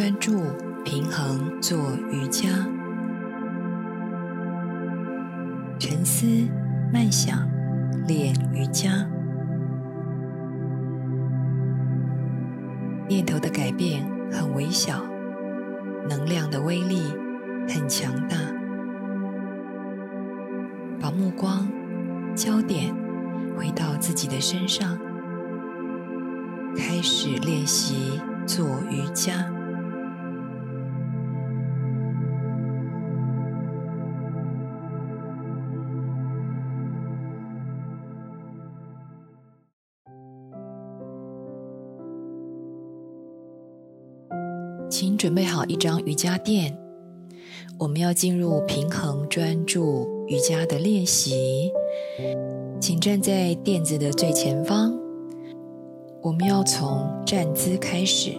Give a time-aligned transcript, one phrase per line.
[0.00, 0.40] 专注、
[0.82, 1.76] 平衡做
[2.10, 2.48] 瑜伽，
[5.78, 6.26] 沉思、
[6.90, 7.46] 慢想
[8.08, 9.06] 练瑜伽，
[13.10, 14.02] 念头的改变
[14.32, 15.02] 很微小，
[16.08, 17.02] 能量的威力
[17.68, 18.38] 很强大。
[20.98, 21.68] 把目光、
[22.34, 22.94] 焦点
[23.54, 24.96] 回到自己的身上，
[26.74, 28.18] 开始练习。
[28.46, 29.46] 做瑜伽，
[45.30, 46.76] 准备好一张瑜伽垫，
[47.78, 51.70] 我们要进入平衡专注瑜伽的练习。
[52.80, 54.92] 请站在垫子的最前方。
[56.20, 58.32] 我们要从站姿开始。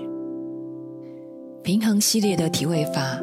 [1.64, 3.22] 平衡系列的体位法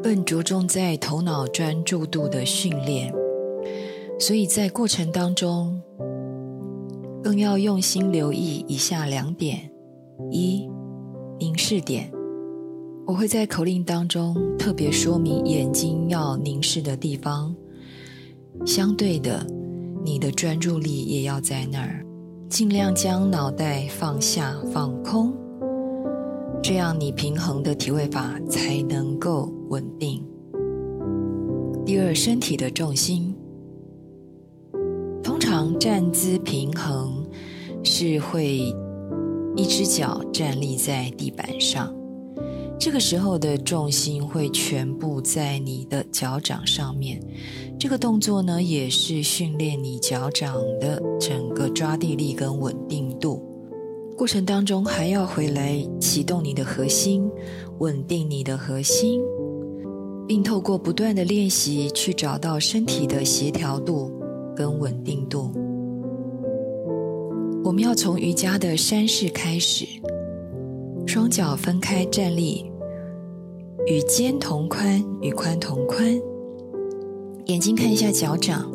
[0.00, 3.12] 更着重在头脑专注度的训练，
[4.16, 5.82] 所以在过程当中
[7.20, 9.72] 更要用心留意以下两点：
[10.30, 10.70] 一、
[11.40, 12.08] 凝视点，
[13.04, 17.54] 我会在口令当中特别说明眼睛要凝视的地方，
[18.64, 19.44] 相对的，
[20.04, 22.06] 你的专注力也要在那儿。
[22.48, 25.34] 尽量将脑袋放下、放空，
[26.62, 30.24] 这样你平衡的体位法才能够稳定。
[31.84, 33.34] 第二，身体的重心，
[35.22, 37.26] 通常站姿平衡
[37.82, 38.72] 是会
[39.56, 41.92] 一只脚站立在地板上，
[42.84, 47.22] 这个时候的重心会全部在你的脚掌上面。
[47.78, 53.40] 这个动作呢，也是训练你脚掌的整个抓地力跟稳定度。
[54.18, 57.30] 过程当中还要回来启动你的核心，
[57.78, 59.20] 稳定你的核心，
[60.26, 64.10] 并透过不断的练习去找到身体的协调度
[64.56, 65.52] 跟稳定度。
[67.62, 69.86] 我们要从瑜伽的山式开始，
[71.06, 72.71] 双脚分开站立，
[73.86, 76.06] 与肩同宽，与髋同宽。
[77.46, 78.70] 眼睛看一下脚掌，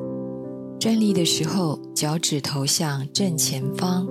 [0.78, 4.06] 站立的时候脚趾头向正前方，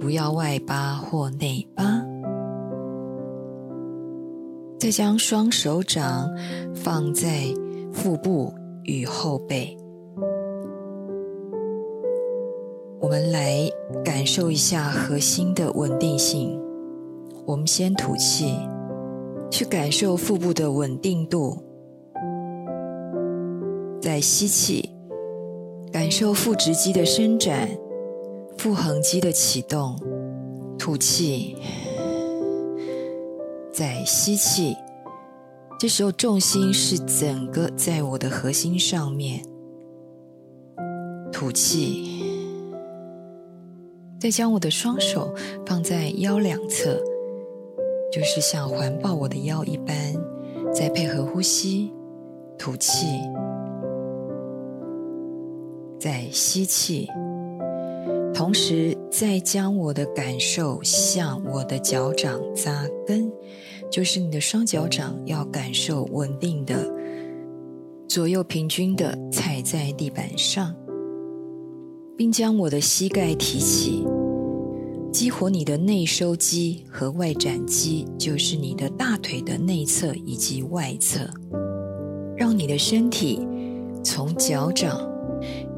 [0.00, 2.02] 不要外八或内八。
[4.78, 6.28] 再将双手掌
[6.74, 7.44] 放在
[7.92, 9.76] 腹部与后背，
[13.00, 13.70] 我们来
[14.04, 16.60] 感受一下核心的稳定性。
[17.46, 18.58] 我们先吐气，
[19.50, 21.62] 去感受腹部的稳定度。
[24.00, 24.90] 再吸气，
[25.92, 27.68] 感受腹直肌的伸展，
[28.56, 29.98] 腹横肌的启动。
[30.78, 31.56] 吐气，
[33.72, 34.76] 再吸气。
[35.78, 39.42] 这时候重心是整个在我的核心上面。
[41.32, 42.22] 吐气，
[44.20, 45.34] 再将我的双手
[45.66, 47.02] 放在腰两侧，
[48.16, 49.94] 就是像环抱我的腰一般。
[50.72, 51.92] 再配合呼吸，
[52.56, 53.06] 吐气。
[55.98, 57.06] 再吸气，
[58.32, 63.30] 同时再将我的感受向我的脚掌扎根，
[63.90, 66.90] 就是你的双脚掌要感受稳定的，
[68.08, 70.74] 左右平均的踩在地板上，
[72.16, 74.06] 并将我的膝盖提起，
[75.12, 81.20] 激活你的内收肌和外展肌，就是你的大腿的内侧以及外侧，
[82.36, 83.46] 让你的身体
[84.04, 85.00] 从脚掌。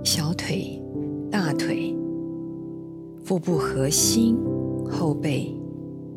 [0.04, 0.80] 小腿、
[1.30, 1.94] 大腿、
[3.24, 4.36] 腹部核心、
[4.88, 5.54] 后背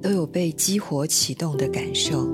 [0.02, 2.28] 都有被激活启动的感受。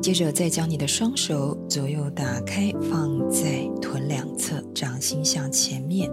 [0.00, 6.10] 接着，再将你的双手左右打开，放在臀两侧，掌心向前面，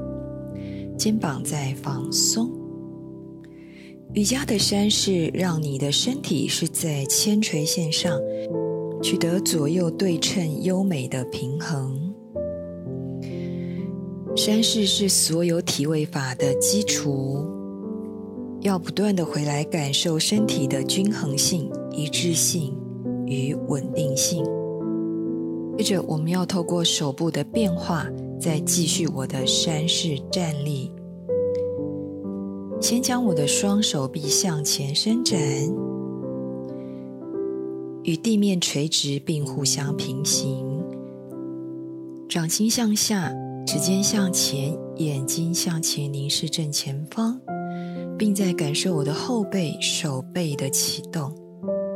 [0.97, 2.60] 肩膀在放松。
[4.13, 8.19] 瑜伽的山式让你的身体是在铅垂线上，
[9.01, 12.13] 取得左右对称、优美的平衡。
[14.35, 17.45] 山式是所有体位法的基础，
[18.59, 22.75] 要不断的回来感受身体的均衡性、一致性
[23.25, 24.43] 与稳定性。
[25.77, 28.05] 接着，我们要透过手部的变化，
[28.41, 30.91] 再继续我的山式站立。
[32.81, 35.39] 先将我的双手臂向前伸展，
[38.03, 40.83] 与地面垂直并互相平行，
[42.27, 43.31] 掌心向下。
[43.67, 47.39] 指尖向前，眼睛向前凝视正前方，
[48.17, 51.31] 并在感受我的后背、手背的启动。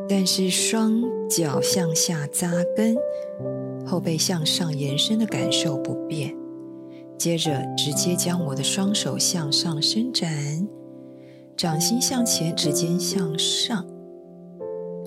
[0.08, 2.96] 但是双脚向下扎根，
[3.84, 6.38] 后背向上延伸的感受不变。
[7.18, 10.68] 接着，直接将我的双手向上伸展，
[11.58, 13.86] 掌心向前，指尖向上，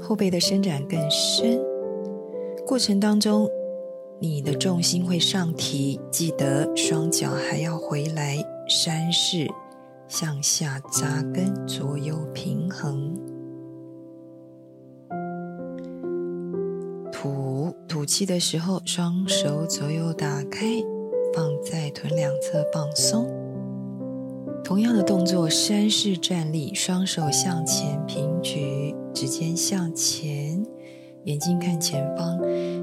[0.02, 1.60] 后背的伸展更深。
[2.66, 3.48] 过程当中，
[4.18, 8.36] 你的重心会上提，记得双脚还要回来，
[8.68, 9.46] 山式
[10.08, 13.14] 向下扎根，左右平衡。
[17.12, 20.66] 吐吐气的时候，双手左右打开。
[21.34, 23.28] 放在臀两侧放松，
[24.64, 30.64] 同样的动作，山式站立，双手向前平举，指尖向前，
[31.24, 32.38] 眼睛看前方，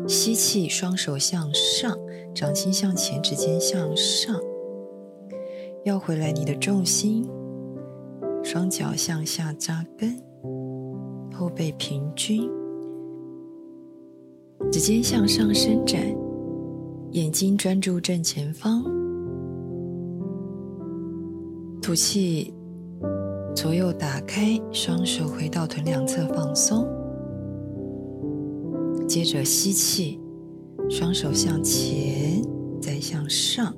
[0.08, 1.98] 吸气，双手向上，
[2.34, 4.40] 掌心向前，指尖向上，
[5.84, 7.28] 要回来你的重心，
[8.44, 10.22] 双脚向下扎根，
[11.34, 12.50] 后背平均，
[14.72, 16.25] 指尖向上伸展。
[17.16, 18.84] 眼睛专注正前方，
[21.82, 22.54] 吐气，
[23.56, 26.86] 左右打开，双手回到臀两侧放松。
[29.08, 30.20] 接着吸气，
[30.90, 32.42] 双手向前，
[32.82, 33.74] 再向上，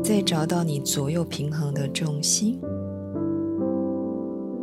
[0.00, 2.56] 再找到你左右平衡的重心。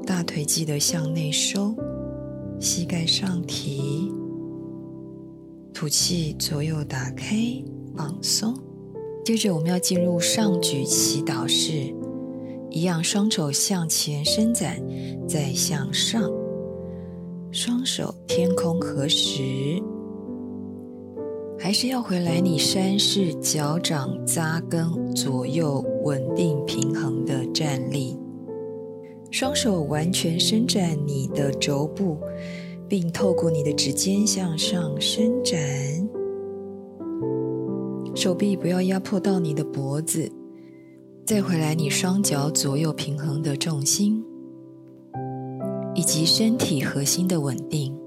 [0.05, 1.75] 大腿记得向内收，
[2.57, 4.09] 膝盖上提。
[5.73, 7.35] 吐气，左右打开，
[7.95, 8.53] 放松。
[9.23, 11.93] 接着，我们要进入上举祈祷式，
[12.69, 14.81] 一样，双手向前伸展，
[15.27, 16.29] 再向上，
[17.51, 19.81] 双手天空合十，
[21.57, 22.39] 还是要回来。
[22.39, 28.17] 你山式脚掌扎根，左右稳定平衡的站立，
[29.29, 32.17] 双手完全伸展你的肘部。
[32.91, 35.57] 并透过你的指尖向上伸展，
[38.13, 40.29] 手臂不要压迫到你的脖子，
[41.25, 44.21] 再回来你双脚左右平衡的重心，
[45.95, 47.97] 以及身体核心的稳定。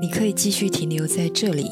[0.00, 1.66] 你可以继续停留在这里，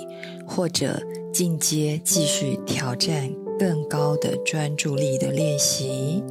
[0.46, 1.00] 或者
[1.32, 3.26] 进阶继续挑战
[3.58, 6.22] 更高的专注力的练习。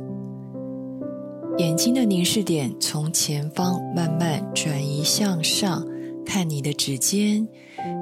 [1.58, 5.84] 眼睛的凝视点从前方慢慢转移向上，
[6.24, 7.48] 看你的指尖，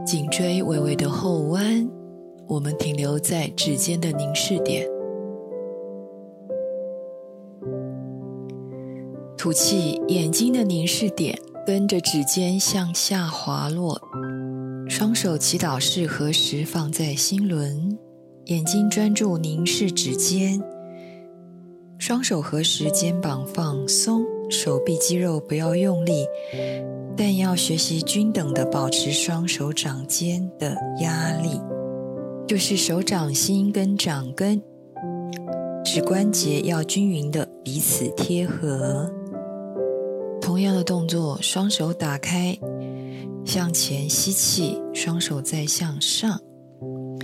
[0.05, 1.89] 颈椎微微的后弯。
[2.47, 4.85] 我们停留在指尖的凝视点。
[9.37, 14.01] 吐气，眼睛的凝视点跟着指尖向下滑落。
[14.89, 17.97] 双手祈祷式合十放在心轮，
[18.47, 20.61] 眼睛专注凝视指尖。
[21.97, 26.25] 双手合十，肩膀放松，手臂肌肉不要用力，
[27.17, 31.59] 但要学习均等的保持双手掌间的压力，
[32.47, 34.61] 就是手掌心跟掌根
[35.83, 39.09] 指关节要均匀的彼此贴合。
[40.41, 42.55] 同样的动作，双手打开，
[43.45, 46.39] 向前吸气，双手再向上，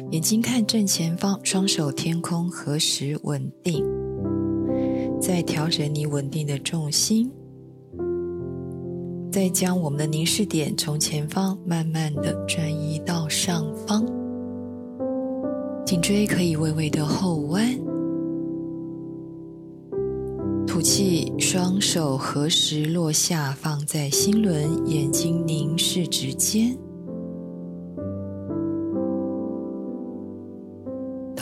[0.09, 3.85] 眼睛看正前方，双手天空合十稳定。
[5.21, 7.31] 再调整你稳定的重心，
[9.31, 14.03] 再将我们的凝视点从前方慢慢的转移到上方，
[15.85, 17.63] 颈椎可以微微的后弯，
[20.65, 26.75] 吐气，双手合十落下，放在心轮，眼睛凝视指尖。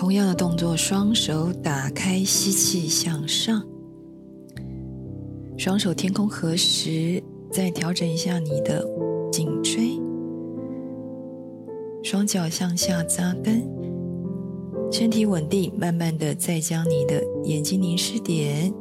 [0.09, 3.63] 同样的动作，双手打开，吸气向上，
[5.55, 8.83] 双手天空合十，再调整一下你的
[9.31, 10.01] 颈椎，
[12.01, 13.61] 双脚向下扎根，
[14.91, 18.73] 身体稳定，慢慢的再将你的眼睛凝视点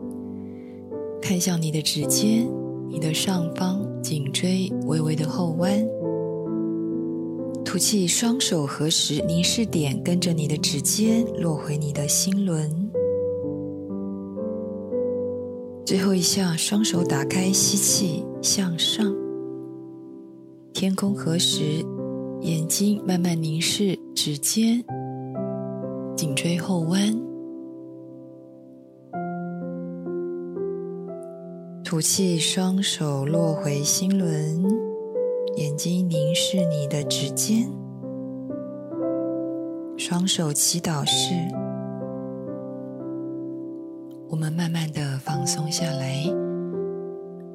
[1.21, 2.49] 看向你的指尖，
[2.89, 5.87] 你的上方，颈椎微微的后弯。
[7.69, 12.67] 吐气，双手合十，凝视点跟着你的指尖落回你的心轮。
[15.85, 19.15] 最后一下，双手打开，吸气向上，
[20.73, 21.85] 天空合十，
[22.41, 24.83] 眼睛慢慢凝视指尖，
[26.17, 27.15] 颈椎后弯。
[31.85, 34.98] 吐气，双手落回心轮。
[35.59, 37.69] 眼睛凝视你的指尖，
[39.97, 41.35] 双手祈祷式，
[44.29, 46.23] 我们慢慢的放松下来，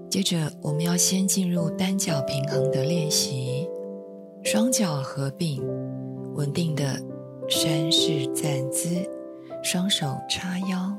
[0.10, 3.70] 接着，我们要先进入单脚平衡的练习，
[4.44, 5.64] 双脚合并，
[6.36, 7.02] 稳定的
[7.48, 8.90] 山式站姿，
[9.64, 10.94] 双手叉腰，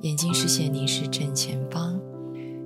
[0.00, 2.00] 眼睛视线凝视正前方。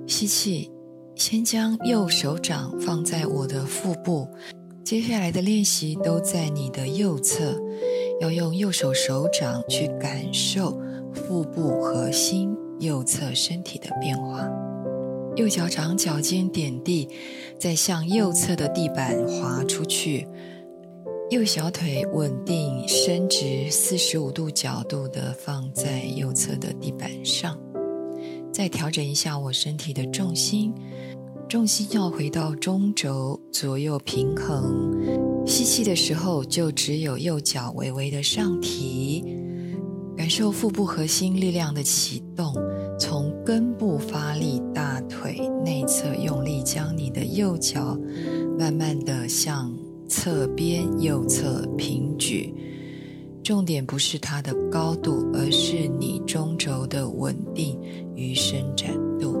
[0.07, 0.71] 吸气，
[1.19, 4.25] 先将右手掌放在我的腹部。
[4.85, 7.59] 接下来的练习都在你的右侧，
[8.21, 10.81] 要用右手手掌去感受
[11.13, 14.49] 腹部核心右侧身体的变化。
[15.35, 17.09] 右脚掌脚尖点地，
[17.59, 20.25] 再向右侧的地板滑出去。
[21.29, 27.59] 右小腿稳定伸直，四十五度角度的放在右侧的地板上。
[28.51, 30.73] 再调整一下我身体的重心。
[31.49, 34.95] 重心要回到中轴，左右平衡。
[35.47, 39.25] 吸气的时候，就只有右脚微微的上提，
[40.15, 42.53] 感受腹部核心力量的启动，
[42.99, 47.97] 从根部发力，大腿内侧用力，将你的右脚
[48.59, 49.75] 慢慢的向
[50.07, 52.53] 侧边右侧平举。
[53.43, 57.81] 重点不是它的高度，而是你中轴的稳定
[58.15, 59.35] 与伸展度。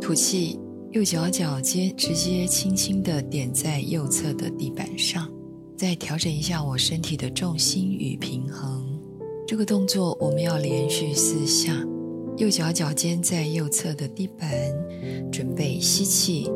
[0.00, 0.58] 吐气。
[0.92, 5.30] 右脚脚尖直接轻轻地点在右侧的地板上，
[5.76, 8.98] 再调整一下我身体的重心与平衡。
[9.46, 11.74] 这个动作我们要连续四下。
[12.38, 14.48] 右脚脚尖在右侧的地板，
[15.30, 16.48] 准备吸气，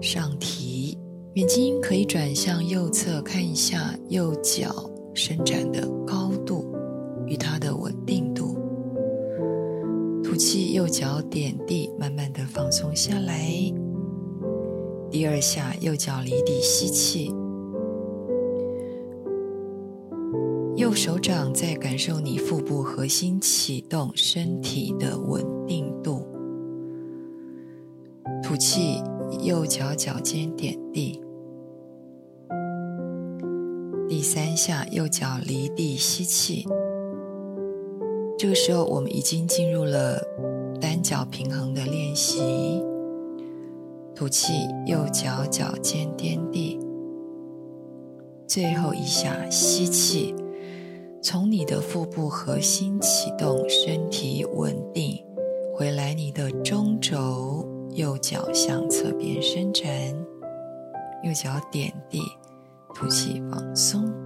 [0.00, 0.96] 上提，
[1.34, 6.72] 眼睛可以转向右侧看一下右脚伸展的高度
[7.26, 7.74] 与它的。
[10.34, 13.38] 吐气，右脚点地，慢慢的放松下来。
[15.08, 17.32] 第二下，右脚离地，吸气。
[20.74, 26.26] 右手掌在感受你腹部核心启动，身体的稳定度。
[28.42, 29.00] 吐气，
[29.40, 31.20] 右脚脚尖点地。
[34.08, 36.66] 第三下，右脚离地，吸气。
[38.44, 40.20] 这个时候，我们已经进入了
[40.78, 42.84] 单脚平衡的练习。
[44.14, 44.52] 吐气，
[44.84, 46.78] 右脚脚尖点地。
[48.46, 50.34] 最后一下，吸气，
[51.22, 55.24] 从你的腹部核心启动，身体稳定，
[55.74, 59.88] 回来你的中轴，右脚向侧边伸展，
[61.22, 62.20] 右脚点地，
[62.94, 64.23] 吐气放松。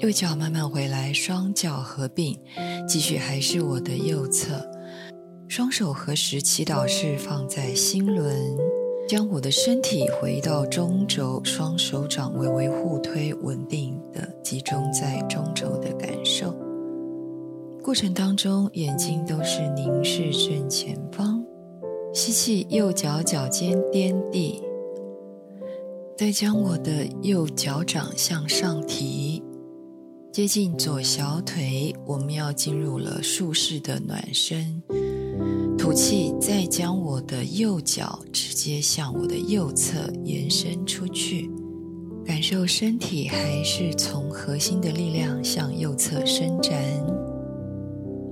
[0.00, 2.38] 右脚慢慢回来，双脚合并，
[2.86, 4.64] 继续还是我的右侧，
[5.48, 8.56] 双手合十，祈祷式放在心轮，
[9.08, 16.54] 将我的身体回到中轴，双手掌微微互推，稳定的集中在中轴的感受。
[17.82, 21.44] 过程当中，眼睛都是凝视正前方，
[22.14, 24.62] 吸气，右脚脚尖掂地，
[26.16, 29.42] 再将我的右脚掌向上提。
[30.38, 34.80] 接近左小腿，我们要进入了竖式的暖身。
[35.76, 41.50] 吐气，再将我的右脚直接向我的右侧延伸出去，
[42.24, 46.72] 感受身体还是从核心的力量向右侧伸展。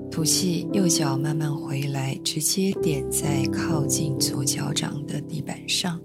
[0.09, 6.01] 吐气，右脚慢慢回来，直接点在靠近左脚掌的地板上，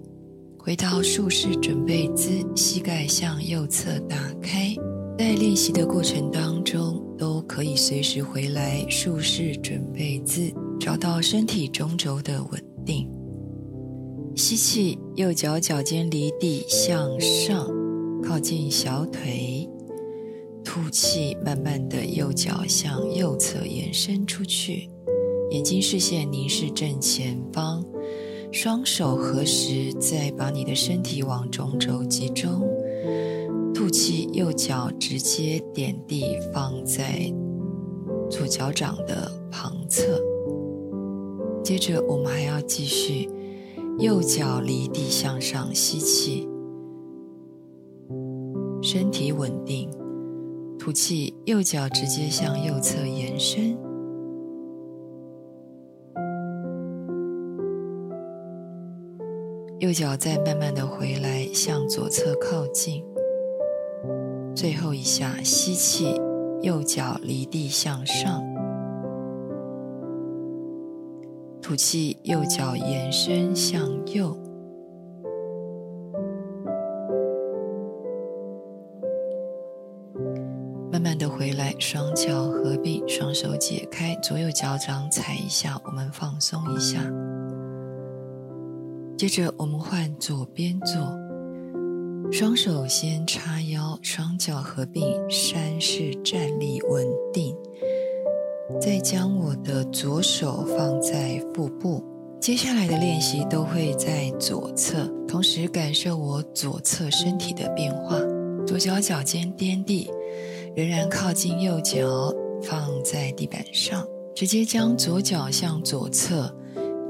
[0.58, 4.74] 回到竖式准备姿，膝盖向右侧打开。
[5.18, 13.08] 在练习的过程当中，都可以随时回来竖式准备姿，找到身体中轴的稳定。
[14.34, 17.70] 吸气，右脚脚尖离地向上，
[18.20, 19.68] 靠近小腿。
[20.64, 24.90] 吐气，慢慢的右脚向右侧延伸出去，
[25.52, 27.84] 眼睛视线凝视正前方，
[28.50, 32.68] 双手合十，再把你的身体往中轴集中。
[33.92, 37.32] 吸，右脚直接点地，放在
[38.30, 40.18] 左脚掌的旁侧。
[41.62, 43.28] 接着，我们还要继续，
[43.98, 46.48] 右脚离地向上吸气，
[48.82, 49.88] 身体稳定。
[50.78, 53.76] 吐气，右脚直接向右侧延伸，
[59.78, 63.04] 右脚再慢慢的回来，向左侧靠近。
[64.54, 66.14] 最后一下，吸气，
[66.60, 68.40] 右脚离地向上；
[71.60, 74.36] 吐气，右脚延伸向右。
[80.92, 87.00] 慢慢的回来，双脚合并，双手解开，左右脚掌踩一下，我们放松一下。
[89.16, 91.00] 接着我们换左边坐，
[92.32, 97.54] 双手先叉腰，双脚合并，山式站立稳定。
[98.80, 102.02] 再将我的左手放在腹部。
[102.40, 108.18] 接下来的练习都会在左侧，同时感受我左侧身体的变化。
[108.66, 110.10] 左脚脚尖掂地，
[110.74, 116.50] 仍然靠近右脚，放在地板上，直接将左脚向左侧。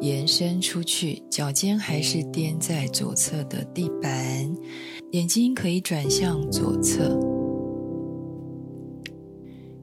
[0.01, 4.53] 延伸出去，脚尖还是掂在左侧的地板，
[5.13, 7.21] 眼睛可以转向左侧。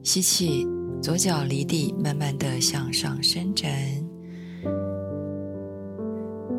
[0.02, 0.66] 吸气，
[1.00, 3.70] 左脚离地，慢慢的向上伸展，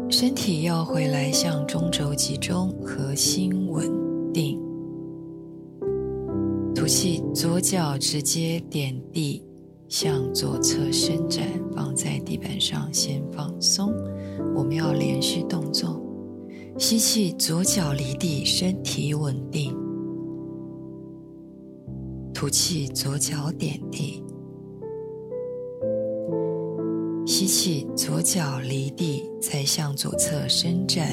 [0.10, 3.92] 身体要回来向中轴集中，核心稳
[4.32, 4.58] 定。
[6.74, 9.44] 吐气，左脚直接点地。
[9.90, 13.94] 向左侧伸展，放在地板上，先放松。
[14.56, 16.02] 我们要连续动作。
[16.78, 19.76] 吸气，左脚离地，身体稳定。
[22.34, 24.24] 吐气，左脚点地。
[27.26, 31.08] 吸气，左脚离地，再向左侧伸展。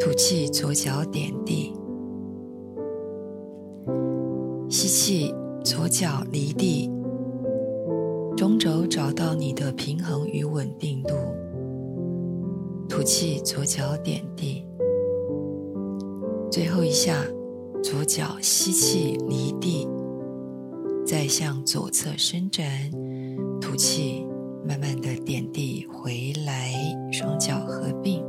[0.00, 1.72] 吐气，左脚点地。
[4.68, 5.34] 吸气。
[5.64, 6.90] 左脚离地，
[8.36, 11.14] 中轴找到你的平衡与稳定度。
[12.88, 14.64] 吐气，左脚点地。
[16.50, 17.24] 最后一下，
[17.82, 19.88] 左脚吸气离地，
[21.04, 22.66] 再向左侧伸展。
[23.60, 24.24] 吐气，
[24.66, 26.72] 慢慢的点地回来，
[27.10, 28.24] 双脚合并。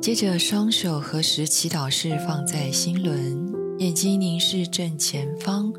[0.00, 3.44] 接着双手合十祈祷式放在心轮。
[3.78, 5.72] 眼睛凝视正前方，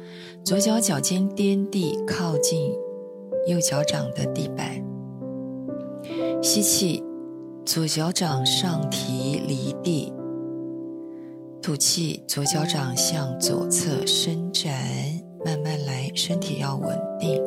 [0.44, 2.72] 左脚脚尖掂地，靠近
[3.48, 4.84] 右脚掌的地板。
[6.44, 7.04] 吸气，
[7.68, 10.14] 左脚掌上提离地。
[11.62, 14.74] 吐气，左脚掌向左侧伸展，
[15.46, 17.44] 慢慢来，身体要稳定。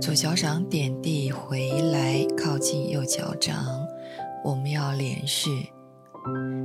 [0.00, 3.56] 左脚掌点地回来，靠近右脚掌。
[4.44, 5.50] 我们要连续。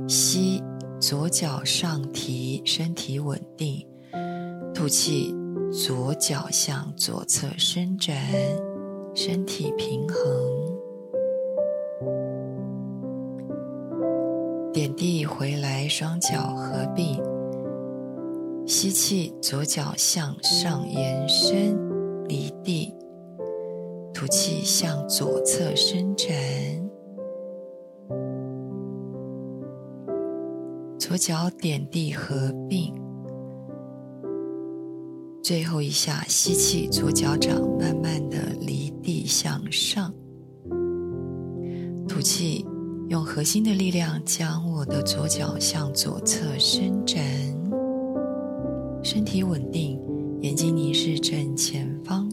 [0.06, 0.62] 吸，
[1.00, 3.84] 左脚上提，身体稳定。
[4.72, 5.34] 吐气，
[5.72, 8.16] 左脚向左侧伸展，
[9.16, 10.20] 身体平衡。
[14.74, 17.18] 点地回来，双脚合并。
[18.66, 21.74] 吸气，左脚向上延伸，
[22.28, 22.92] 离地。
[24.12, 26.28] 吐气，向左侧伸展。
[30.98, 32.92] 左脚点地合并，
[35.42, 40.12] 最后一下吸气，左脚掌慢慢的离地向上，
[42.08, 42.66] 吐气，
[43.08, 47.24] 用核心的力量将我的左脚向左侧伸展，
[49.04, 49.96] 身体稳定，
[50.40, 52.28] 眼睛凝视正前方。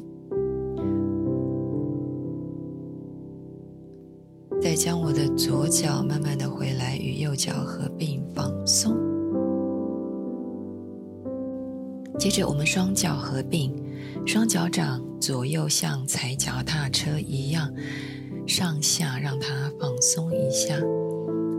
[4.59, 8.97] 再将我的左脚慢慢的回来，与右脚合并放松。
[12.17, 13.71] 接着我们双脚合并，
[14.25, 17.73] 双脚掌左右像踩脚踏车一样
[18.45, 20.75] 上下让它放松一下。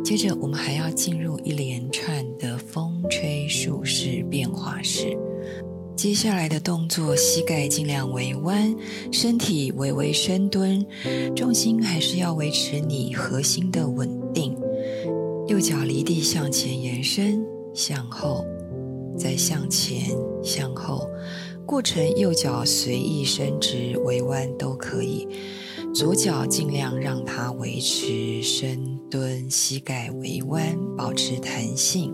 [0.04, 5.16] 接着我们还要进入一连串的风吹树式变化式。
[5.96, 8.76] 接下来的动作，膝盖尽量微弯，
[9.10, 10.84] 身体微微深蹲，
[11.34, 14.54] 重心还是要维持你核心的稳定。
[15.46, 18.44] 右脚离地向前延伸，向后，
[19.16, 21.08] 再向前，向后。
[21.66, 25.28] 过程右脚随意伸直、微弯都可以。
[25.94, 32.12] 左脚尽量让它维持深蹲，膝盖微弯，保持弹性。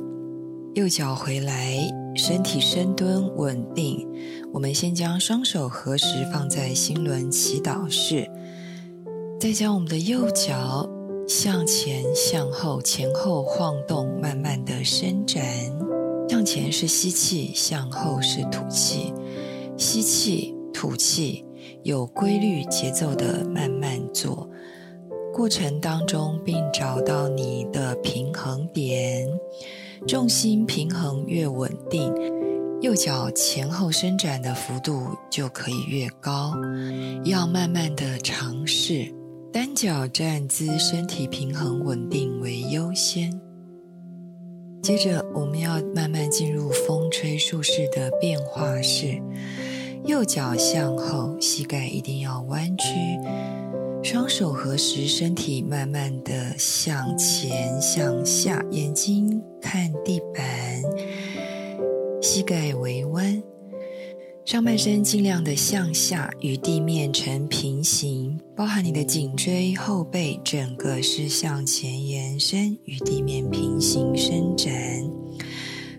[0.74, 1.88] 右脚回来。
[2.16, 4.04] 身体深蹲稳定，
[4.52, 8.28] 我们先将双手合十放在心轮祈祷式，
[9.38, 10.90] 再将我们的右脚
[11.28, 15.44] 向前、向后、前后晃动，慢慢的伸展。
[16.30, 19.12] 向前是吸气，向后是吐气，
[19.76, 21.44] 吸气、吐气，
[21.82, 24.48] 有规律节奏的慢慢做。
[25.34, 29.26] 过程当中，并找到你的平衡点。
[30.06, 32.14] 重心平衡越稳定，
[32.80, 36.54] 右脚前后伸展的幅度就可以越高。
[37.24, 39.12] 要慢慢的尝试
[39.52, 43.49] 单脚站姿，身体平衡稳定为优先。
[44.82, 49.20] 接着，我们要慢慢进入风吹树式的变化式。
[50.06, 52.86] 右脚向后，膝盖一定要弯曲，
[54.02, 60.82] 双手合十，身体慢慢的向前向下，眼睛看地板，
[62.22, 63.42] 膝盖微弯。
[64.50, 74.74] 上半身尽量的向下，与地面呈平行，包含你的颈椎、后背，整个是向前延伸，与地面平行伸展。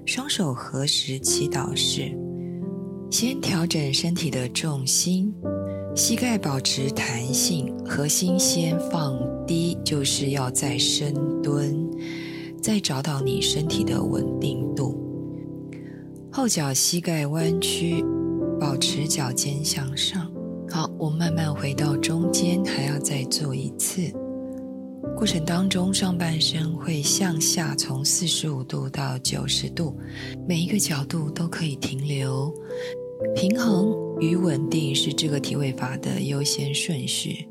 [0.05, 2.11] 双手合十，祈祷式。
[3.09, 5.33] 先调整身体的重心，
[5.95, 11.89] 膝盖保持弹性，核心先放低，就是要再深蹲，
[12.61, 14.99] 再找到你身体的稳定度。
[16.29, 18.03] 后脚膝盖弯曲。
[18.61, 20.31] 保持脚尖向上，
[20.69, 24.03] 好，我慢慢回到中间，还要再做一次。
[25.17, 29.97] 过程当中，上半身会向下从四十五度到九十度，
[30.47, 32.53] 每一个角度都可以停留。
[33.35, 37.47] 平衡与稳定是这个体位法的优先顺序。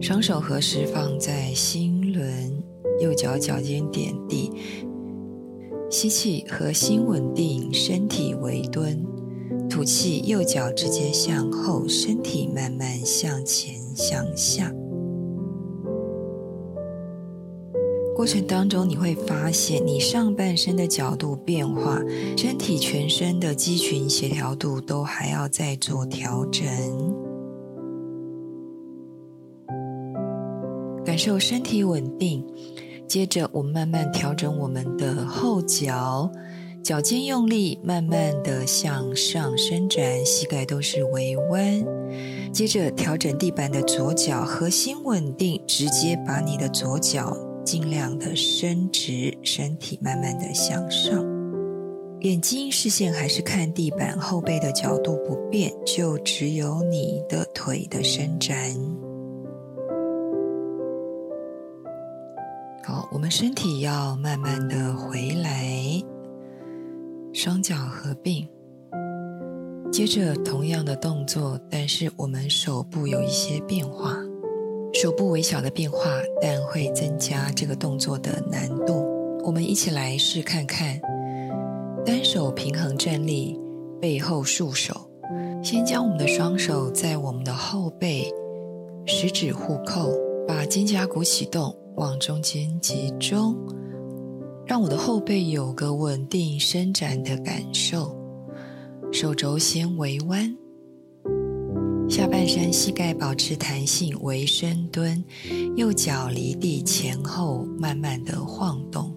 [0.00, 2.62] 双手合十放在心轮，
[3.00, 4.52] 右脚脚尖点地，
[5.90, 9.04] 吸气，核心稳定，身体微蹲。
[9.70, 14.74] 吐气，右脚直接向后，身体慢慢向前向下。
[18.16, 22.02] 过程当中，你会发现你上半身的角度变化，
[22.36, 26.66] 身体全身的肌群协调度都还要再做调整。
[31.02, 32.44] 感受身体稳定，
[33.06, 36.30] 接着我们慢慢调整我们的后脚。
[36.82, 41.84] 脚尖用力，慢慢的向上伸展，膝盖都是微弯。
[42.52, 51.22] 接着调整地板的左脚，核心稳定，直接把你的左脚尽量的伸直，身体慢慢的向上。
[52.22, 58.56] 眼睛视线还是看地板，后背的角度不变，就只有你的腿的伸展。
[62.82, 66.02] 好，我们身体要慢慢的回来。
[67.32, 68.46] 双脚合并，
[69.92, 74.16] 接着同样的动作，但是我们手部有一些变化，
[74.92, 75.98] 手部微小的变化，
[76.42, 79.06] 但会增加这个动作的难度。
[79.44, 81.00] 我们一起来试看看，
[82.04, 83.56] 单手平衡站立，
[84.00, 85.08] 背后束手，
[85.62, 88.28] 先将我们的双手在我们的后背，
[89.06, 90.10] 食指互扣，
[90.48, 93.54] 把肩胛骨启动，往中间集中。
[94.70, 98.16] 让我的后背有个稳定伸展的感受，
[99.10, 100.56] 手肘先微弯，
[102.08, 105.24] 下半身膝盖保持弹性，微深蹲，
[105.74, 109.12] 右脚离地前后慢慢的晃动，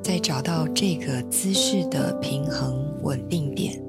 [0.00, 3.82] 再找到这个姿势的平衡稳定点。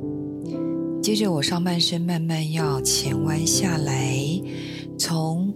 [1.00, 4.17] 接着我上半身慢慢要前弯下来，
[4.98, 5.54] 从。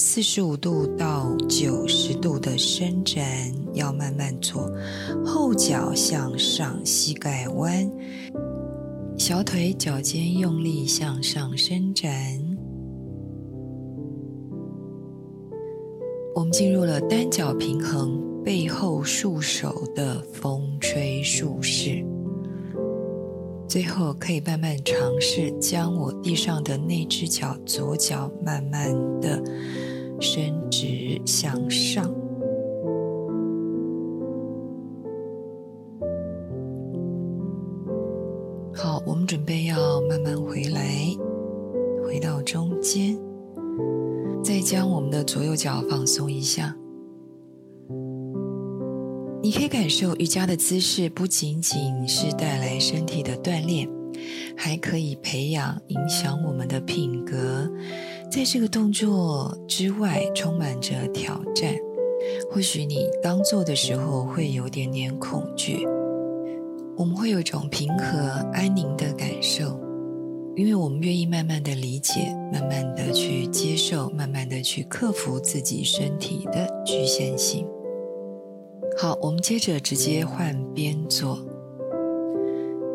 [0.00, 3.26] 四十五度到九十度的伸展
[3.74, 4.70] 要慢慢做，
[5.26, 7.90] 后脚向上，膝盖弯，
[9.18, 12.14] 小腿脚尖用力向上伸展。
[16.32, 22.06] 我们进入了单脚平衡背后束手的风吹树式。
[23.68, 29.42] 最后可以慢慢尝试将我地上的那只脚左脚慢慢的。
[30.20, 32.04] 伸直向上，
[38.74, 40.82] 好，我们准备要慢慢回来，
[42.04, 43.16] 回到中间，
[44.42, 46.76] 再将我们的左右脚放松一下。
[49.40, 53.88] 你可以感受瑜伽的姿势不仅仅是带来身体的锻炼，
[54.56, 57.70] 还可以培养影响我们的品格。
[58.30, 61.74] 在这个动作之外，充满着挑战。
[62.50, 65.86] 或许你刚做的时候会有点点恐惧，
[66.96, 68.18] 我们会有一种平和
[68.52, 69.80] 安宁的感受，
[70.56, 77.66] 因为我们愿意慢慢的理解，慢慢的去接受，慢慢的去克服自己身体的局限性。
[78.98, 81.38] 好，我们接着直接换边做。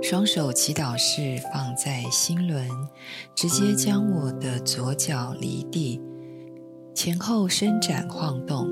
[0.03, 2.67] 双手祈祷式放在心轮，
[3.33, 6.01] 直接将我的左脚离地，
[6.93, 8.67] 前后伸展晃动，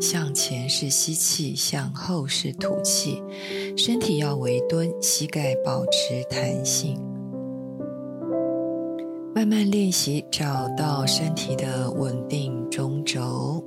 [0.00, 3.22] 向前是吸气，向后是吐气，
[3.76, 6.98] 身体要微蹲，膝盖保持弹性，
[9.34, 13.62] 慢慢练习找到身体的稳定中轴，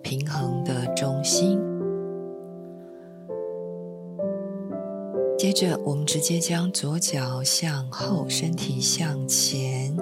[0.00, 1.60] 平衡的中心。
[5.40, 9.96] 接着，我们直接将左脚向后，身体向前。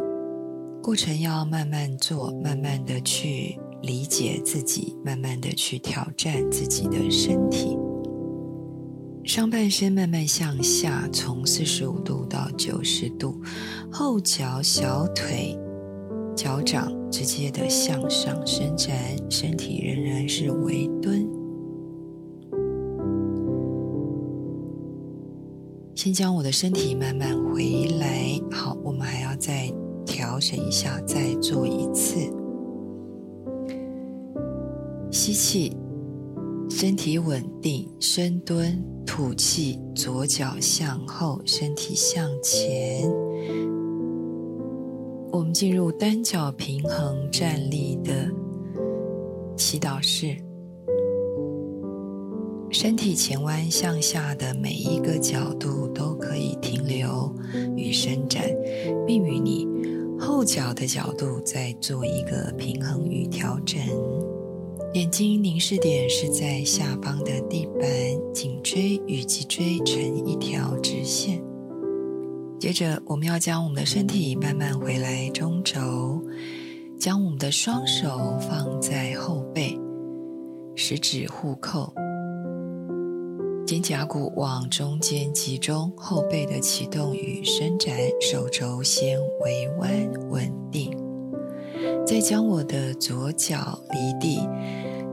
[0.83, 7.79] 过程要慢慢做，慢慢的去理解自己，慢慢的去挑战自己的身体。
[9.23, 13.41] 上半身慢慢向下，从四十五度到九十度，
[13.93, 15.57] 后脚、小腿、
[16.35, 18.93] 脚掌直接的向上伸展，
[19.31, 21.38] 身体仍然是微蹲。
[25.99, 29.69] 先将我的身体慢慢回来，好，我们还要再
[30.07, 32.21] 调整一下，再做一次。
[35.11, 35.77] 吸气，
[36.71, 43.03] 身体稳定，深蹲，吐气，左脚向后，身体向前。
[45.33, 48.31] 我们进入单脚平衡站立的
[49.57, 50.37] 祈祷式。
[52.71, 57.35] 身体前弯向下的每一个角度都可以停留
[57.77, 58.45] 与伸展，
[59.07, 59.67] 并与你
[60.19, 63.81] 后脚的角度再做一个平衡与调整。
[64.95, 67.89] 眼睛凝视点是在下方的地板，
[68.33, 71.43] 颈椎与脊椎成一条直线。
[72.59, 76.23] 接着，我们要将我们的身体慢慢回来中轴，
[76.99, 79.79] 将我们的双手放在后背，
[80.75, 81.93] 食指互扣。
[83.69, 90.91] 肩胛骨往中间集中，后背的启动与伸展，手肘先微弯稳定，
[92.07, 94.41] 再将我的左脚离地，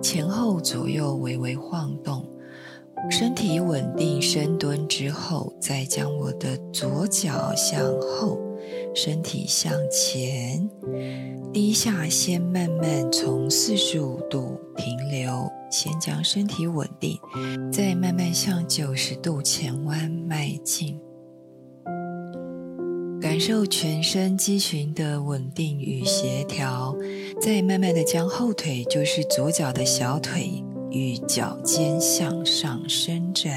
[0.01, 2.24] 前后左右微微晃动，
[3.09, 8.39] 身体稳定深蹲之后，再将我的左脚向后，
[8.93, 10.67] 身体向前，
[11.53, 15.49] 低下，先慢慢从四十五度停留。
[15.71, 17.19] 先将身体稳定，
[17.69, 20.97] 再慢慢向九十度前弯迈进，
[23.19, 26.95] 感受全身肌群的稳定与协调。
[27.41, 30.63] 再慢慢的将后腿，就是左脚的小腿
[30.95, 33.53] 与脚尖向上伸展，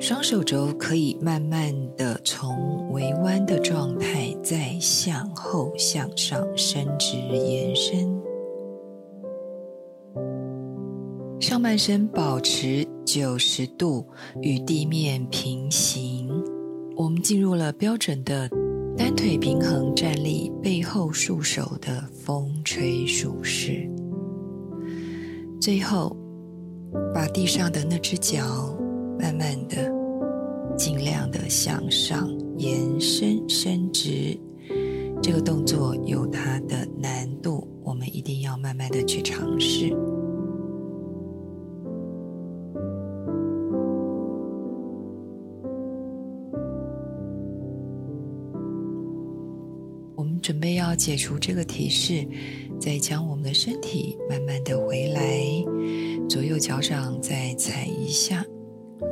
[0.00, 8.18] 双手肘可以慢慢的从微弯的状态再向后向上伸直延伸。
[11.38, 14.06] 上半身保持九十度
[14.40, 16.26] 与地面平行，
[16.96, 18.48] 我们进入了标准的
[18.96, 23.86] 单腿平衡站立、背后束手的风吹树式。
[25.60, 26.16] 最后，
[27.12, 28.40] 把地上的那只脚
[29.18, 29.92] 慢慢的、
[30.76, 34.38] 尽量的向上延伸伸直。
[35.20, 39.92] 这个动作有它的难度，我们一定要慢慢的去尝试。
[50.14, 52.26] 我们准备要解除这个提示，
[52.78, 55.20] 再将我们的身体慢慢的回来，
[56.28, 58.44] 左右脚掌再踩一下，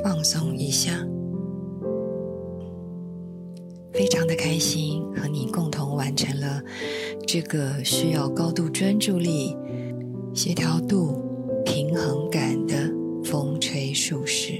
[0.03, 1.05] 放松一下。
[3.93, 6.61] 非常的开心和你共同完成了
[7.25, 9.57] 这个需要高度专注力、
[10.33, 11.21] 协调度、
[11.65, 12.75] 平衡感的
[13.23, 14.53] 风吹树式。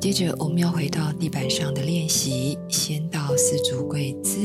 [0.00, 4.40] 接着我们要回到地板上的练习，先到四足跪姿。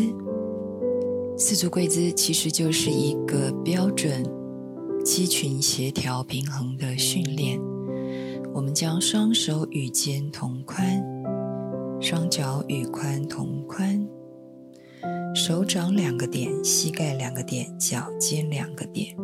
[1.39, 4.25] 四足跪姿其实就是一个标准
[5.05, 7.59] 肌群协调平衡的训练。
[8.55, 10.99] 我们将双手与肩同宽，
[12.01, 14.03] 双脚与髋同宽，
[15.35, 19.15] 手掌两个点，膝盖两个点，脚尖两个点，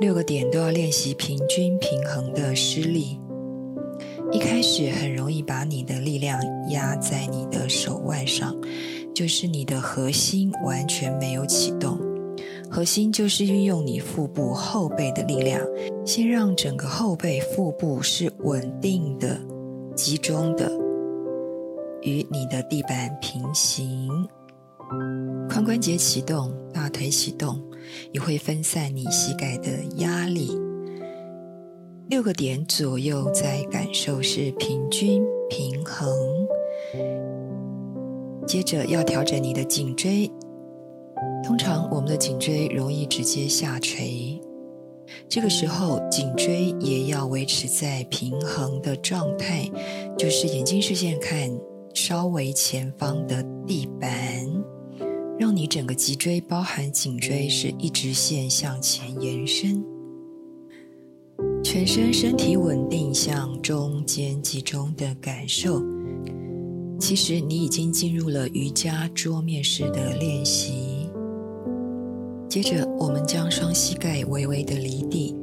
[0.00, 3.20] 六个点都要练习平均平衡的施力。
[4.32, 6.36] 一开始很容易把你的力量
[6.70, 8.52] 压在你的手腕上。
[9.14, 11.96] 就是你的核心完全没有启动，
[12.68, 15.64] 核心就是运用你腹部后背的力量，
[16.04, 19.40] 先让整个后背腹部是稳定的、
[19.94, 20.68] 集中的，
[22.02, 24.10] 与你的地板平行，
[25.48, 27.62] 髋关节启动，大腿启动，
[28.12, 30.58] 也会分散你膝盖的压力。
[32.08, 36.08] 六个点左右，在感受是平均平衡。
[38.46, 40.30] 接着要调整你的颈椎，
[41.44, 44.40] 通常我们的颈椎容易直接下垂，
[45.28, 49.70] 这个时候颈椎也要维持在平衡的状态，
[50.16, 51.50] 就是眼睛视线看
[51.94, 54.10] 稍微前方的地板，
[55.38, 59.84] 让你整个脊椎包含颈椎是一直线向前延伸。
[61.62, 65.82] 全身身体稳定向中间集中的感受。
[66.98, 71.10] 其实你已经进入了瑜伽桌面式的练习。
[72.48, 75.36] 接着，我们将双膝盖微微的离地，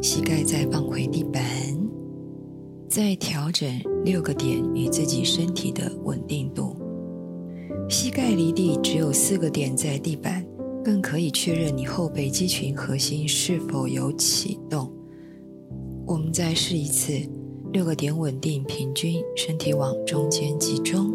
[0.00, 1.42] 膝盖再放回地板，
[2.88, 3.68] 再调整
[4.04, 6.76] 六个点与自己身体的稳定度。
[7.88, 10.46] 膝盖离地只有四个点在地板，
[10.84, 14.90] 更可以确认你后背肌群核心是否有启动。
[16.06, 17.12] 我们再试一次。
[17.72, 21.10] 六个点稳定，平均，身体往中间集中，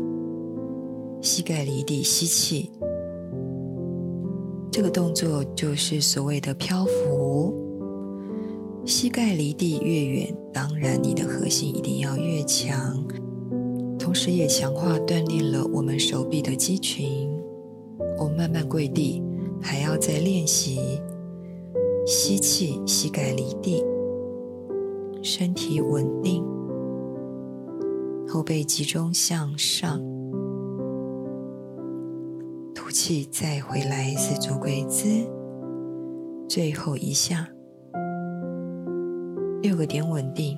[1.21, 2.71] 膝盖离地，吸气。
[4.71, 7.53] 这个动作就是所谓的漂浮。
[8.85, 13.05] 膝盖离地越远，当然你的核心一定要越强，
[13.99, 17.29] 同时也强化锻炼了我们手臂的肌群。
[18.17, 19.21] 我慢慢跪地，
[19.61, 20.79] 还要再练习。
[22.07, 23.83] 吸气，膝盖离地。
[25.23, 26.43] 身体稳定，
[28.27, 29.99] 后背集中向上，
[32.73, 35.07] 吐气，再回来四足跪姿，
[36.47, 37.47] 最后一下，
[39.61, 40.57] 六个点稳定，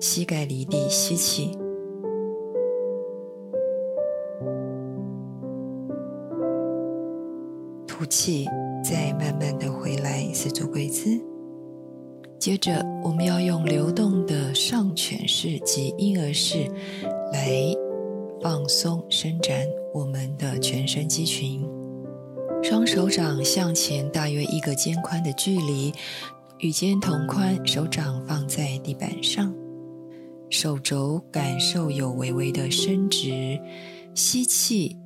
[0.00, 1.56] 膝盖离地，吸气，
[7.86, 8.46] 吐气，
[8.82, 11.20] 再慢慢的回来四足跪姿。
[12.46, 16.70] 接着，我们要用流动的上犬式及婴儿式
[17.32, 17.50] 来
[18.40, 21.68] 放松、伸展我们的全身肌群。
[22.62, 25.92] 双手掌向前大约一个肩宽的距离，
[26.60, 29.52] 与肩同宽，手掌放在地板上，
[30.48, 33.58] 手肘感受有微微的伸直。
[34.14, 34.96] 吸气，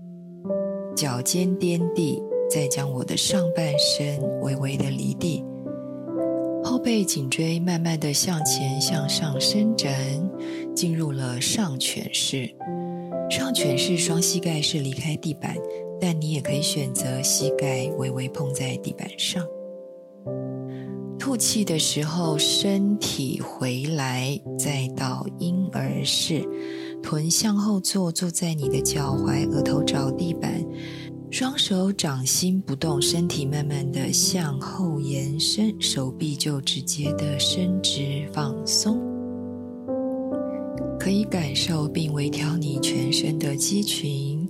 [0.95, 5.43] 脚尖掂地，再将我的上半身微微的离地。
[6.71, 9.93] 后背颈椎慢慢的向前向上伸展，
[10.73, 12.49] 进入了上犬式。
[13.29, 15.57] 上犬式双膝盖是离开地板，
[16.01, 19.45] 但你也可以选择膝盖微微碰在地板上。
[21.19, 26.49] 吐气的时候，身体回来，再到婴儿式，
[27.03, 30.65] 臀向后坐，坐在你的脚踝，额头着地板。
[31.31, 39.01] 双手掌心不动，身体慢慢的向后延伸，手臂就直接的伸直放松，
[40.99, 44.45] 可以感受并微调你全身的肌群。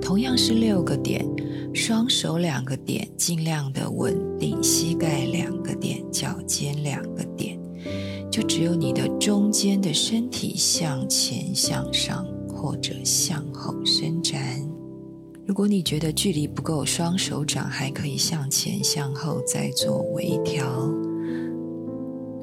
[0.00, 1.26] 同样是六个点，
[1.74, 7.58] 双手两个点，尽量的稳定，膝盖两个点，脚尖两个点，
[8.30, 14.69] 就只有你的中间的身体向前向上或者向后伸展。
[15.50, 20.64] 如果你觉得距离不够，双手掌还可以向前、向后再做微调。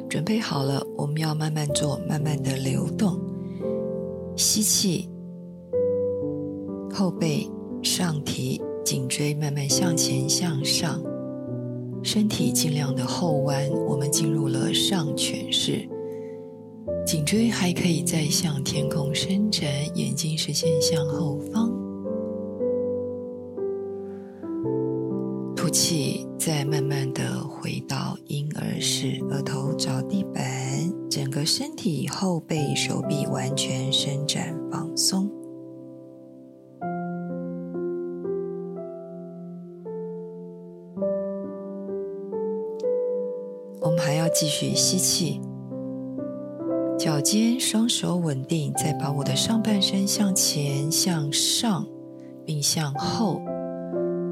[0.10, 3.18] 准备好了，我们要慢慢做，慢慢的流动。
[4.36, 5.08] 吸气，
[6.92, 7.50] 后背
[7.82, 11.02] 上提，颈椎慢慢向前向上，
[12.04, 13.72] 身体尽量的后弯。
[13.88, 15.88] 我们进入了上犬式，
[17.06, 19.66] 颈椎还可以再向天空伸展，
[19.96, 21.87] 眼睛视线向后方。
[26.48, 30.42] 再慢慢的回到婴儿式，额头着地板，
[31.10, 35.30] 整个身体后背、手臂完全伸展放松。
[43.82, 45.42] 我们还要继续吸气，
[46.98, 51.86] 脚尖双手稳定，再把我的上半身向前、向上，
[52.46, 53.42] 并向后。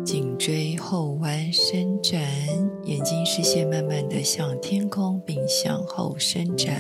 [0.06, 2.22] 颈椎后弯伸展，
[2.84, 6.72] 眼睛视线慢慢的向天空，并向后伸展。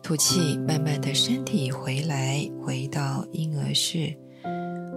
[0.00, 4.14] 吐气，慢慢的身体回来，回到婴儿式，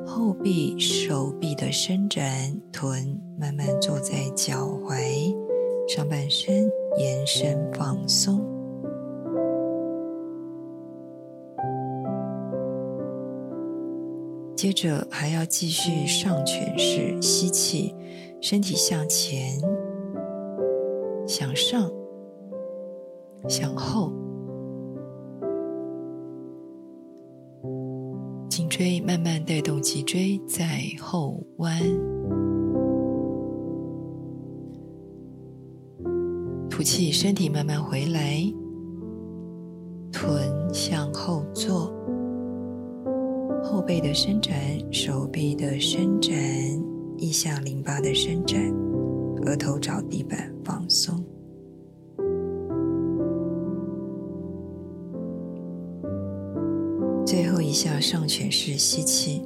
[0.06, 5.36] 后臂、手臂的伸展，臀慢慢坐在脚踝，
[5.88, 8.57] 上半身延伸放松。
[14.58, 17.94] 接着还要继续上犬式，吸气，
[18.42, 19.56] 身体向前、
[21.28, 21.88] 向上、
[23.48, 24.12] 向后，
[28.50, 30.66] 颈椎慢慢带动脊椎在
[31.00, 31.80] 后弯，
[36.68, 38.42] 吐气，身体慢慢回来，
[40.12, 41.96] 臀向后坐。
[43.68, 44.56] 后背的伸展，
[44.94, 46.34] 手臂的伸展，
[47.18, 48.58] 腋下淋巴的伸展，
[49.46, 51.22] 额头找地板放松。
[57.26, 59.42] 最后一下上犬式吸气，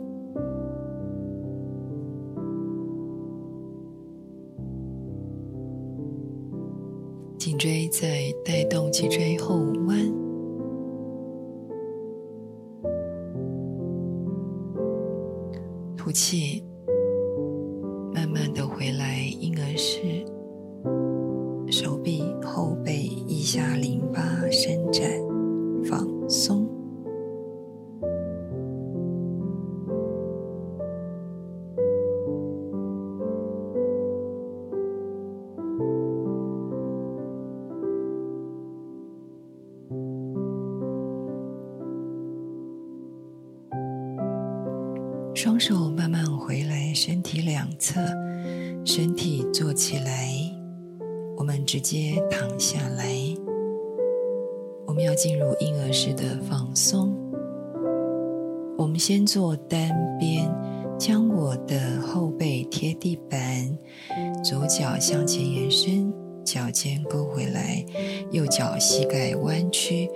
[60.19, 60.49] 边，
[60.97, 63.77] 将我的后背贴地板，
[64.43, 67.85] 左脚向前延伸，脚尖勾回来，
[68.31, 70.09] 右脚膝盖弯曲，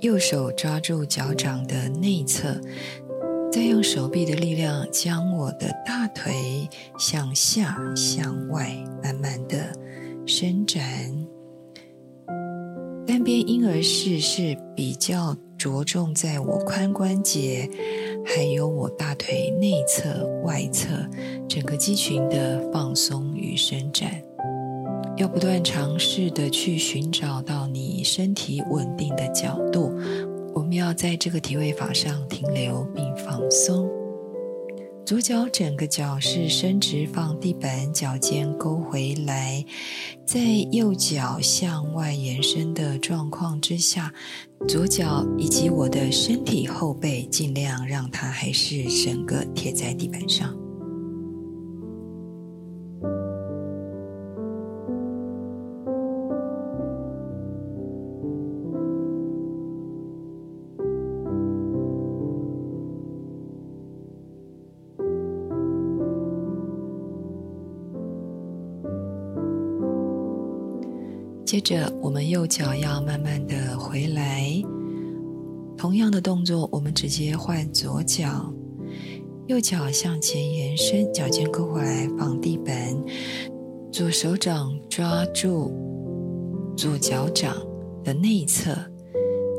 [0.00, 2.60] 右手抓住脚掌的内侧。
[3.52, 8.72] 再用手臂的力量，将我的大腿向下、向外
[9.02, 9.72] 慢慢的
[10.24, 10.80] 伸展。
[13.04, 17.68] 单边婴儿式是比较着重在我髋关节，
[18.24, 20.88] 还有我大腿内侧、外侧
[21.48, 24.22] 整个肌群的放松与伸展。
[25.16, 29.92] 要不断尝试的去寻找到你身体稳定的角度。
[30.54, 33.88] 我们要在这个体位法上停留并放松，
[35.10, 39.64] 左脚整个脚是伸直放地板，脚尖勾回来，
[40.24, 40.38] 在
[40.70, 44.14] 右脚向外延伸的状况之下，
[44.68, 50.56] 左脚以及我的身体后背尽量让它还是整个贴在地板上。
[71.60, 74.50] 接着，我们右脚要慢慢的回来。
[75.76, 78.50] 同样的动作，我们直接换左脚，
[79.46, 82.74] 右脚向前延伸，脚尖勾回来放地板，
[83.92, 85.70] 左手掌抓住
[86.78, 87.54] 左脚掌
[88.02, 88.74] 的内侧，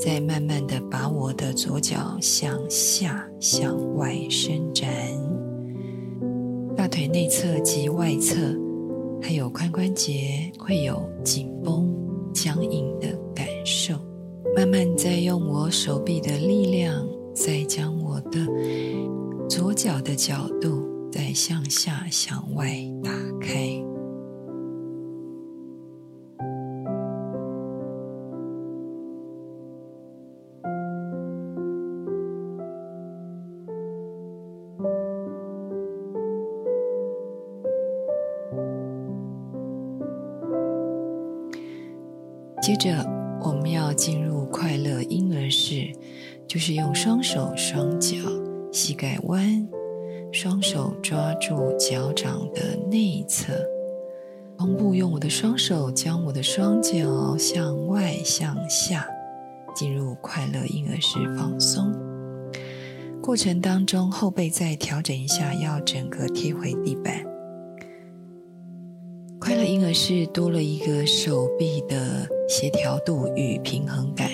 [0.04, 4.90] 再慢慢的把我的左脚向下向外伸展，
[6.76, 8.60] 大腿内侧及外侧。
[9.22, 11.94] 还有髋关节会有紧绷、
[12.34, 13.96] 僵硬的感受。
[14.56, 18.46] 慢慢再用我手臂的力量，再将我的
[19.48, 23.91] 左脚的角度再向下、向外打开。
[42.82, 43.06] 着，
[43.42, 45.94] 我们要进入快乐婴儿式，
[46.48, 48.18] 就是用双手双脚，
[48.72, 49.68] 膝盖弯，
[50.32, 53.54] 双手抓住脚掌的内侧，
[54.58, 59.08] 同步用我的双手将我的双脚向外向下，
[59.76, 61.94] 进入快乐婴儿式放松。
[63.22, 67.24] 过程当中，后背再调整一下，要整个贴回地板。
[69.42, 74.30] 快乐婴儿式多了一个手臂的协调度与平衡感。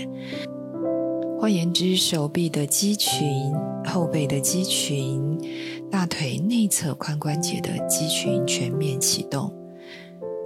[1.40, 3.26] 换言之，手臂的肌群、
[3.86, 5.40] 后背的肌群、
[5.90, 9.50] 大腿内侧髋关节的肌群全面启动，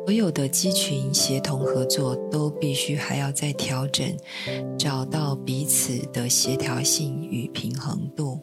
[0.06, 4.16] 所有的肌群协同合作都必须还要再调整，
[4.78, 8.40] 找到彼此的协调性与平衡度。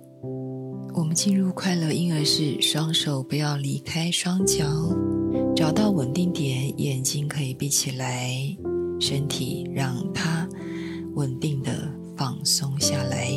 [0.95, 4.67] 我们进入快乐婴儿式，双手不要离开双脚。
[5.69, 8.35] 找到稳定点，眼睛可以闭起来，
[8.99, 10.49] 身体让它
[11.15, 13.29] 稳定的放松下来。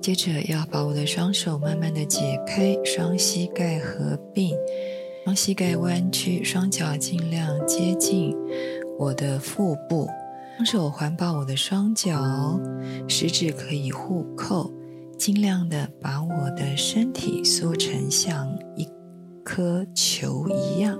[0.00, 4.56] 接着要把我的双手慢慢的解开，双膝盖合并，
[5.24, 8.34] 双膝盖弯曲，双脚尽量接近
[8.98, 10.08] 我的腹部，
[10.56, 12.58] 双手环抱我的双脚，
[13.06, 14.72] 食指可以互扣，
[15.18, 18.88] 尽量的把我的身体缩成像一
[19.44, 20.98] 颗球一样，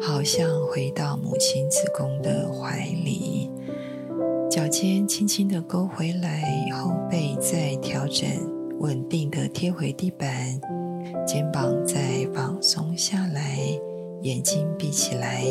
[0.00, 3.48] 好像回到母亲子宫的怀里。
[4.52, 8.28] 脚尖轻轻的勾回来，后背再调整，
[8.80, 10.60] 稳定的贴回地板，
[11.26, 13.56] 肩膀再放松下来，
[14.20, 15.42] 眼睛闭起来，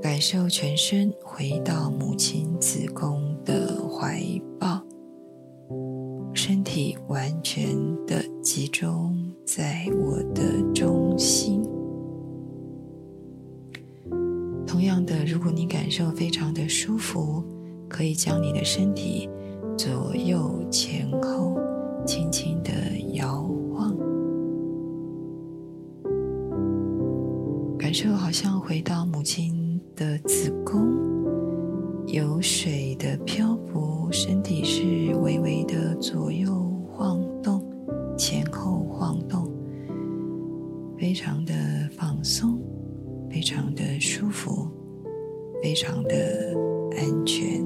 [0.00, 4.22] 感受全身回到母亲子宫的怀
[4.56, 4.80] 抱，
[6.32, 7.66] 身体完全
[8.06, 9.12] 的集中
[9.44, 11.60] 在我的中心。
[14.64, 17.42] 同样的，如果你感受非常的舒服。
[17.94, 19.30] 可以将你的身体
[19.78, 21.56] 左右前后
[22.04, 22.72] 轻轻的
[23.12, 23.96] 摇晃，
[27.78, 30.92] 感受好像回到母亲的子宫，
[32.08, 36.52] 有水的漂浮，身体是微微的左右
[36.90, 37.64] 晃动，
[38.18, 39.48] 前后晃动，
[40.98, 41.54] 非常的
[41.96, 42.60] 放松，
[43.30, 44.68] 非常的舒服，
[45.62, 46.56] 非常的
[46.96, 47.64] 安全。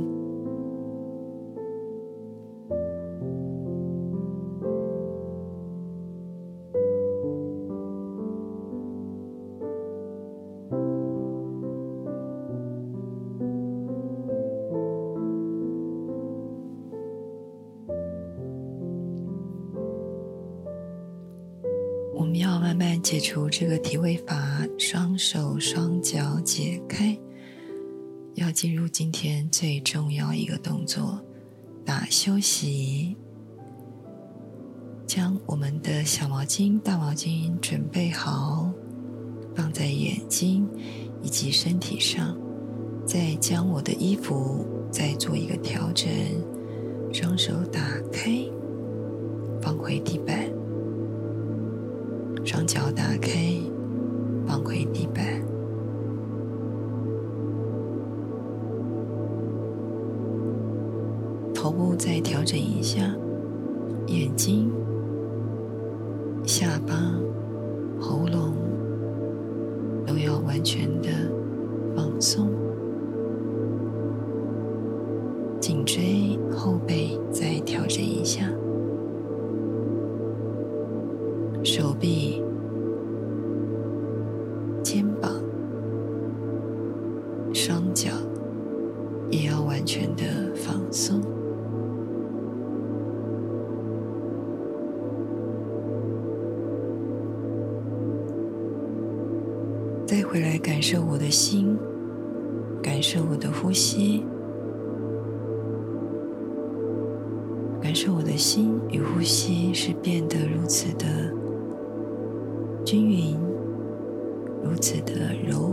[23.61, 27.19] 这个体位法，双手双脚解开，
[28.37, 31.21] 要进入今天最重要一个动作——
[31.85, 33.17] 打休息。
[35.09, 38.73] 将我们的小毛巾、大毛巾准备好，
[39.57, 40.65] 放在眼睛
[41.21, 42.39] 以及身体上，
[43.05, 46.09] 再将我的衣服再做一个调整，
[47.13, 47.81] 双手打
[48.13, 48.31] 开，
[49.61, 50.49] 放回地板。
[52.45, 53.48] 双脚打开，
[100.09, 101.77] 再回来感受我的心，
[102.83, 104.25] 感受我的呼吸，
[107.79, 111.05] 感受我的心与呼吸是变得如此的。
[112.87, 113.37] 均匀，
[114.65, 115.68] 如此的柔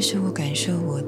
[0.00, 0.98] 这是我感受，我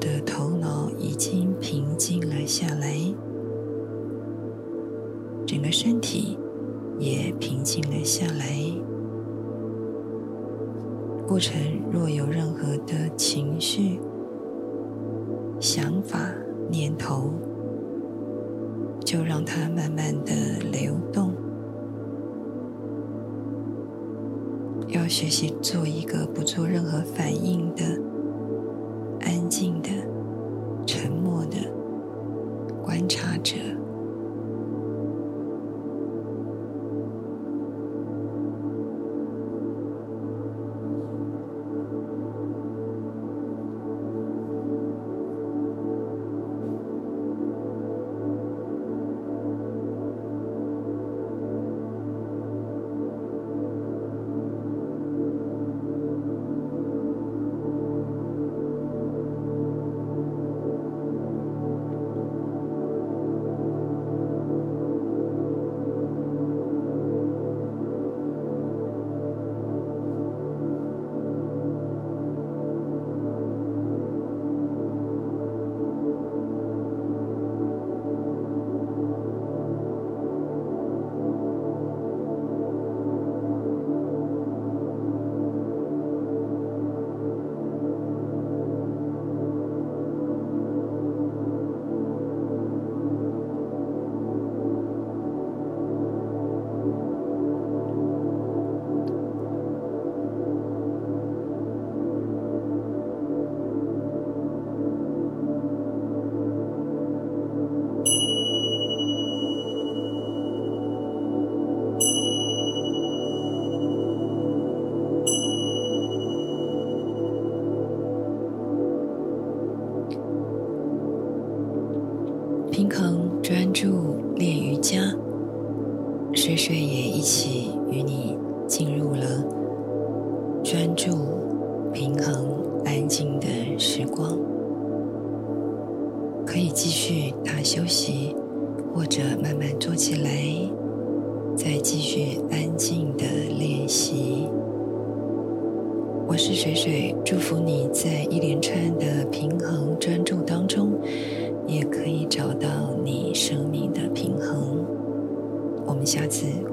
[156.13, 156.72] 下次。